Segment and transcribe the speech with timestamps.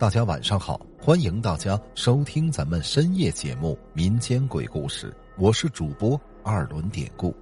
[0.00, 7.36] 大家晚上好，欢迎大家收听咱们深夜节目《民间鬼故事》，我是主播二轮典故。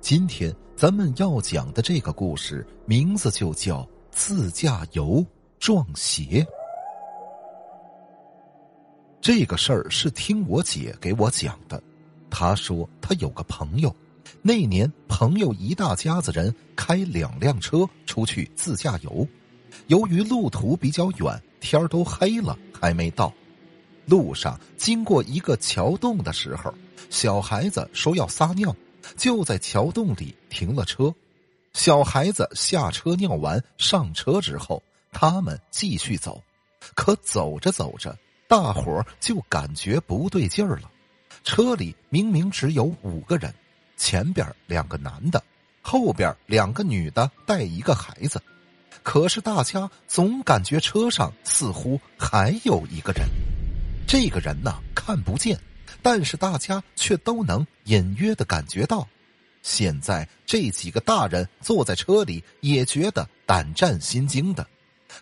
[0.00, 5.24] 今天咱们要讲的这个故事名字就叫《自驾游
[5.60, 6.22] 撞邪》。
[9.20, 11.80] 这个事儿是听我姐给我讲的，
[12.28, 13.94] 她说她有个朋友，
[14.42, 19.24] 那年朋友一大家子人开两辆车出去自驾游，
[19.86, 21.40] 由于路途比较远。
[21.66, 23.32] 天都黑了，还没到。
[24.04, 26.72] 路上经过一个桥洞的时候，
[27.10, 28.72] 小孩子说要撒尿，
[29.16, 31.12] 就在桥洞里停了车。
[31.72, 34.80] 小孩子下车尿完上车之后，
[35.10, 36.40] 他们继续走。
[36.94, 40.88] 可走着走着，大伙儿就感觉不对劲儿了。
[41.42, 43.52] 车里明明只有五个人，
[43.96, 45.42] 前边两个男的，
[45.82, 48.40] 后边两个女的带一个孩子。
[49.06, 53.24] 可是大家总感觉车上似乎还有一个人，
[54.04, 55.56] 这个人呢看不见，
[56.02, 59.06] 但是大家却都能隐约的感觉到。
[59.62, 64.66] 现在这几个大人坐在车里也觉得胆战心惊的，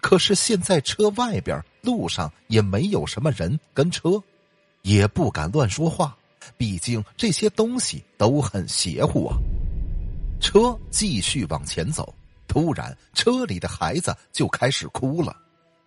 [0.00, 4.22] 可是现在车外边路上也没有什么人跟车，
[4.82, 6.16] 也不敢乱说话，
[6.56, 9.36] 毕竟这些东西都很邪乎啊。
[10.40, 12.14] 车继续往前走。
[12.52, 15.34] 突然，车里的孩子就开始哭了，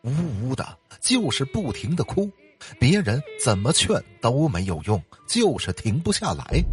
[0.01, 0.09] 呜
[0.41, 2.27] 呜的，就是不停的哭。
[2.79, 6.63] 别人怎么劝都没有用，就是停不下来。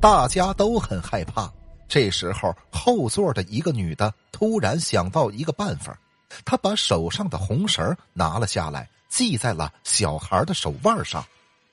[0.00, 1.48] 大家都很害怕。
[1.86, 5.96] 这时候，后座的一个女的突然想到一个办法，
[6.44, 11.24] 她把手上的红绳拿了下来，系在了小孩的手腕上。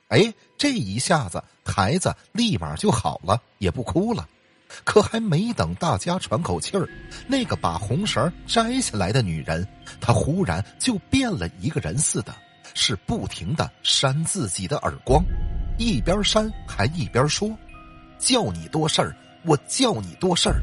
[0.09, 4.30] 哎，这一下子，孩子立马就好了，也不哭了。
[4.84, 6.88] 可还没等大家喘口气儿，
[7.28, 9.67] 那个把红绳摘下来的女人，
[10.00, 12.34] 她忽然就变了一个人似的，
[12.73, 15.23] 是不停的扇自己的耳光，
[15.78, 17.50] 一边扇还一边说
[18.19, 19.16] ：“叫你多事儿，
[19.46, 20.62] 我叫你多事儿。”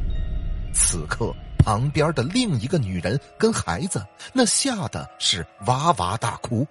[0.73, 6.67] 此刻旁边的另一个女人跟孩子，那吓得是哇哇大哭，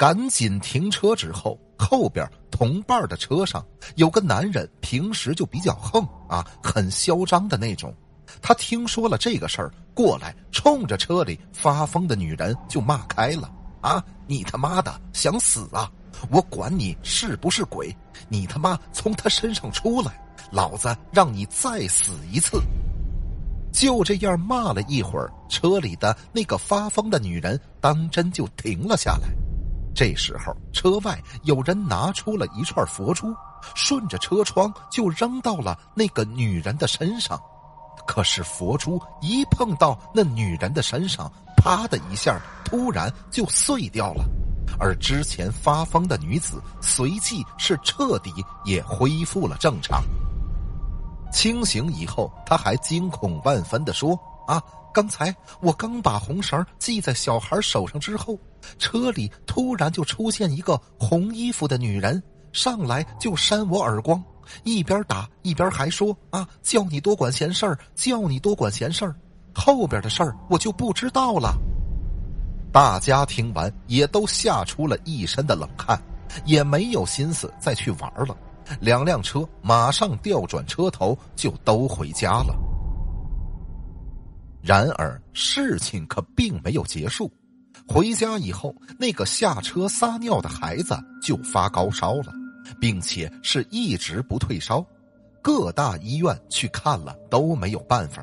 [0.00, 1.60] 赶紧停车之后。
[1.76, 3.64] 后边同伴的车上
[3.96, 7.94] 有个男人，平时就比较横啊，很嚣张的那种。
[8.42, 13.50] 他听说了这个事儿，过来冲着车里发疯的女人就骂开了
[13.80, 15.90] ：“啊，你他妈的想死啊！
[16.30, 17.94] 我管你是不是鬼，
[18.28, 20.12] 你他妈从他身上出来，
[20.52, 22.62] 老子让你再死一次！”
[23.72, 29.28] 就这样骂了一会儿，车里的那个发疯的女人当真就停了下来。
[30.00, 33.36] 这时候，车外有人拿出了一串佛珠，
[33.74, 37.38] 顺着车窗就扔到了那个女人的身上。
[38.06, 44.24] 可是佛珠一碰到那女人的身上，啪的一下，突然就碎掉了。
[44.78, 48.32] 而之前发疯的女子随即是彻底
[48.64, 50.02] 也恢复了正常。
[51.30, 54.18] 清醒以后，他还惊恐万分的说
[54.50, 54.62] ：“啊！”
[54.92, 58.36] 刚才我刚把红绳系在小孩手上之后，
[58.76, 62.20] 车里突然就出现一个红衣服的女人，
[62.52, 64.20] 上来就扇我耳光，
[64.64, 69.14] 一边打一边还说：“啊，叫你多管闲事儿，叫你多管闲事儿。”
[69.54, 71.56] 后边的事儿我就不知道了。
[72.72, 76.00] 大家听完也都吓出了一身的冷汗，
[76.44, 78.36] 也没有心思再去玩了。
[78.80, 82.56] 两辆车马上调转车头，就都回家了。
[84.62, 87.32] 然而事情可并没有结束，
[87.88, 92.32] 回家以后，那个下车撒尿的孩子就发高烧了，
[92.78, 94.84] 并且是一直不退烧，
[95.40, 98.22] 各大医院去看了都没有办法，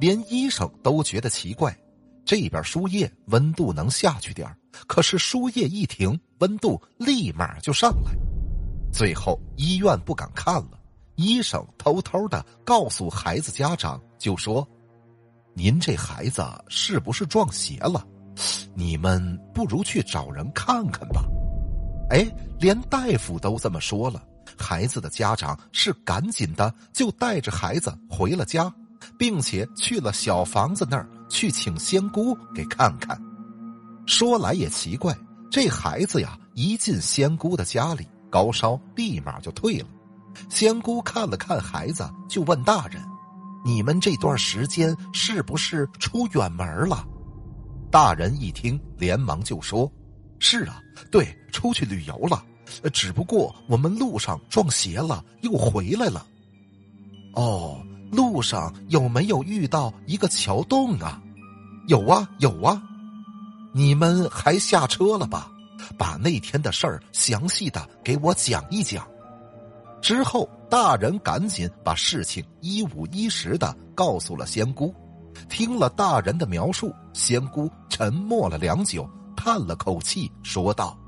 [0.00, 1.76] 连医生都觉得奇怪，
[2.24, 4.52] 这边输液温度能下去点
[4.88, 8.10] 可是输液一停，温度立马就上来，
[8.92, 10.80] 最后医院不敢看了，
[11.14, 14.68] 医生偷偷的告诉孩子家长，就说。
[15.58, 18.06] 您这孩子是不是撞邪了？
[18.76, 21.24] 你们不如去找人看看吧。
[22.10, 22.24] 哎，
[22.60, 24.22] 连大夫都这么说了，
[24.56, 28.72] 孩子的家长是赶紧的就带着孩子回了家，
[29.18, 33.20] 并且去了小房子那儿去请仙姑给看看。
[34.06, 35.12] 说来也奇怪，
[35.50, 39.88] 这孩子呀一进仙姑的家里，高烧立马就退了。
[40.48, 43.02] 仙姑看了看孩子，就问大人。
[43.64, 47.06] 你们这段时间是不是出远门了？
[47.90, 49.90] 大人一听，连忙就说
[50.38, 52.44] ：“是啊，对，出去旅游了。
[52.92, 56.26] 只不过我们路上撞邪了，又回来了。”
[57.34, 61.22] 哦，路上有没有遇到一个桥洞啊？
[61.88, 62.82] 有啊，有啊。
[63.72, 65.50] 你们还下车了吧？
[65.96, 69.06] 把那天的事儿详细的给我讲一讲。”
[70.02, 74.94] 之后，大人赶紧把事情一五一十的告诉了仙姑。
[75.48, 80.98] 听了大人的描述，仙姑沉默了良久，叹了口气，说道：“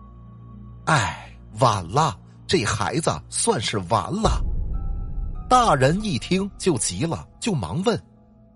[0.87, 2.17] 哎，晚了，
[2.47, 4.41] 这孩子算是完了。”
[5.51, 8.01] 大人一听就急了，就忙问：“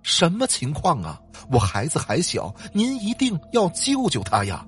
[0.02, 1.18] 什么情况啊？
[1.50, 4.64] 我孩子还小，您一定要救救他呀！”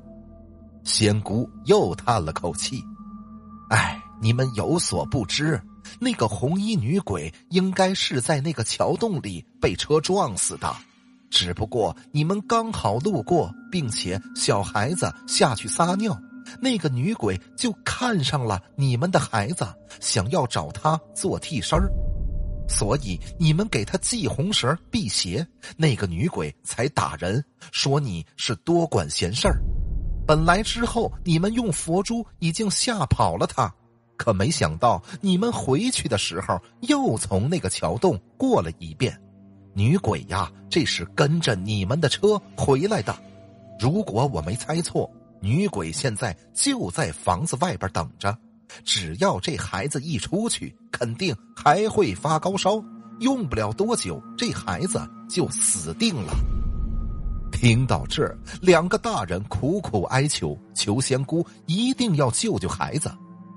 [0.82, 2.82] 仙姑又叹了口气
[3.70, 5.62] ：“哎，你们有所不知，
[6.00, 10.74] 那个红衣女鬼应该是在那个桥洞里被车撞死的。”
[11.28, 16.16] 只不过你们刚好路过，并且小孩子下去撒尿，
[16.60, 19.66] 那个女鬼就看上了你们的孩子，
[20.00, 21.76] 想要找他做替身，
[22.68, 25.44] 所以你们给他系红绳辟邪，
[25.76, 29.60] 那个女鬼才打人，说你是多管闲事儿。
[30.26, 33.74] 本来之后你们用佛珠已经吓跑了他，
[34.16, 39.18] 可没想到你们回去的时候又从那个桥洞过了一遍。
[39.74, 43.14] 女鬼呀，这是跟着你们的车回来的。
[43.78, 45.10] 如果我没猜错，
[45.40, 48.36] 女鬼现在就在房子外边等着。
[48.84, 52.82] 只要这孩子一出去，肯定还会发高烧，
[53.20, 56.32] 用不了多久，这孩子就死定了。
[57.52, 58.26] 听到这，
[58.60, 63.10] 两个大人苦苦哀求，求仙姑一定要救救孩子。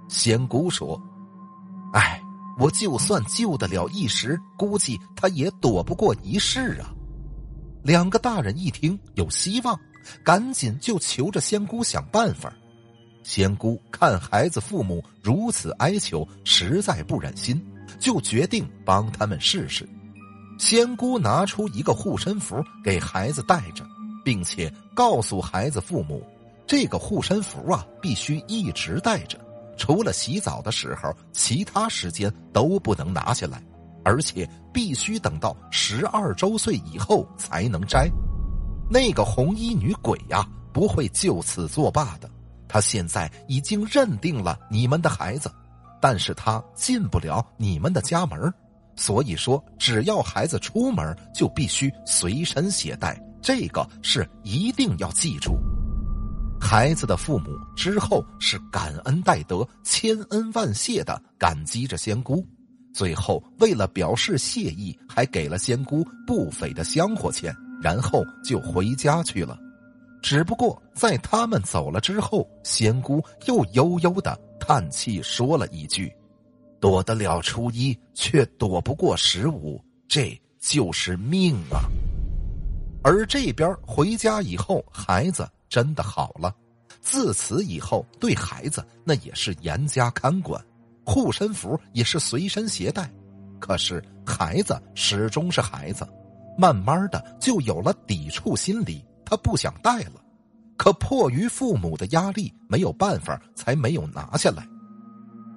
[0.09, 1.01] 仙姑说
[1.94, 2.21] ：“哎。”
[2.59, 6.91] 我就算救得了一时，估计他也躲不过一世啊！
[7.83, 9.79] 两个大人一听有希望，
[10.25, 12.53] 赶紧就求着仙姑想办法。
[13.23, 17.65] 仙姑看孩子父母如此哀求，实在不忍心，
[17.97, 19.88] 就决定帮他们试试。
[20.57, 23.88] 仙姑拿出一个护身符给孩子带着，
[24.25, 26.21] 并且告诉孩子父母，
[26.67, 29.39] 这个护身符啊，必须一直带着。
[29.79, 33.63] 除了洗澡的时候，其他时间都不能拿下来，
[34.03, 38.07] 而且必须等到十二周岁以后才能摘。
[38.91, 42.29] 那个红衣女鬼呀，不会就此作罢的。
[42.67, 45.49] 她现在已经认定了你们的孩子，
[46.01, 48.53] 但是她进不了你们的家门，
[48.95, 53.17] 所以说只要孩子出门，就必须随身携带。
[53.41, 55.57] 这个是一定要记住。
[56.59, 62.45] 孩子的父母之后是感恩戴德、千恩万谢的感激着仙姑，
[62.94, 69.57] 最后为了表示谢意，还给了仙姑不菲的香火钱，然后就回家去了。
[70.21, 76.13] 只不过在他们走了之后，仙姑又悠悠的叹气，说了一句
[76.79, 81.88] ：“躲得了初一，却躲不过十五，这就是命啊。”
[83.01, 85.50] 而这边回家以后，孩子。
[85.69, 86.54] 真的好了，
[87.00, 90.60] 自此以后对孩子那也是严加看管，
[91.06, 93.10] 护身符也是随身携带。
[93.60, 96.07] 可是孩子始终是孩子，
[96.57, 100.13] 慢慢的就有了抵触心理，他不想带了。
[100.77, 104.66] 可迫于父母的压力，没有办法，才没有拿下来。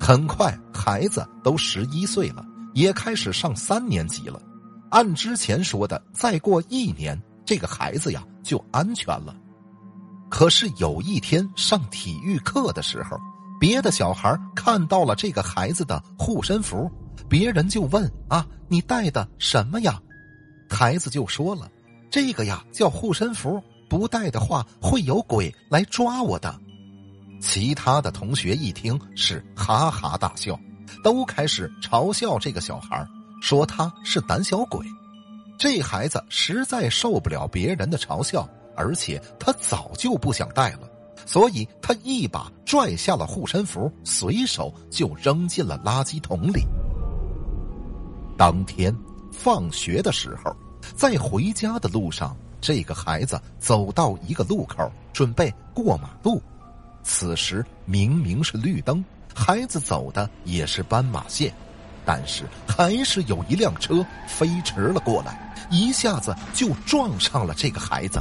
[0.01, 2.45] 很快，孩子都十一岁了，
[2.75, 4.43] 也开始上三年级了。
[4.91, 7.17] 按之前说的，再过一年，
[7.47, 9.37] 这个孩子呀就安全了。
[10.33, 13.19] 可是有一天上体育课的时候，
[13.61, 16.91] 别的小孩看到了这个孩子的护身符，
[17.29, 20.01] 别人就问：“啊，你带的什么呀？”
[20.71, 21.71] 孩子就说了
[22.11, 26.59] ：“这个呀叫护身符，不带的话会有鬼来抓我的。”
[27.39, 30.59] 其他的同学一听是哈哈大笑，
[31.05, 33.07] 都开始嘲笑这个小孩，
[33.43, 34.87] 说他是胆小鬼。
[35.59, 38.49] 这孩子实在受不了别人的嘲笑。
[38.75, 40.89] 而且他早就不想带了，
[41.27, 46.65] 所以他一把拽下了护身符，随手就扔进了垃圾桶里。
[48.37, 48.95] 当天
[49.31, 50.55] 放学的时候，
[50.97, 56.43] 在回家的路上，这个孩子走到一个路口，准备过马路。
[57.03, 61.53] 此时明明是绿灯，孩子走的也是斑马线，
[62.05, 68.21] 但是还是有一辆车飞驰了过来，一下子就撞上了这个孩子。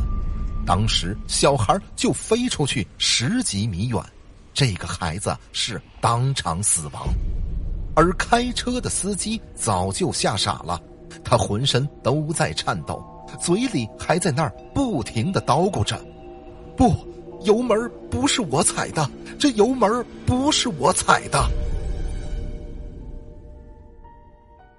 [0.66, 4.02] 当时小孩就飞出去十几米远，
[4.54, 7.08] 这个孩子是当场死亡，
[7.96, 10.82] 而开车的司机早就吓傻了，
[11.24, 13.04] 他浑身都在颤抖，
[13.40, 16.00] 嘴里还在那儿不停的叨咕着
[16.78, 16.96] ：“不，
[17.42, 21.44] 油门不是我踩的，这油门不是我踩的。”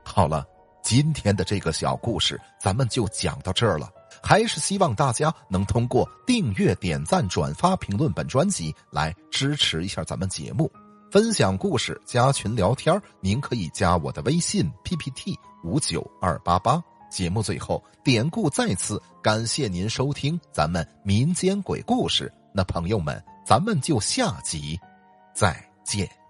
[0.05, 0.47] 好了，
[0.83, 3.91] 今天的这个小故事咱们就讲到这儿了。
[4.23, 10.71] 还是希望大家能通过订阅、点赞、转发、评论本专辑来支持一下咱们节目。
[11.11, 16.83] 分享故事、加群聊天您可以加我的微信 PPT 五九二八八。
[17.11, 22.33] 节目最后，典故再次感谢您收听咱们民间鬼故事。
[22.55, 24.81] 那朋友们，咱们就下集
[25.35, 26.22] 再见。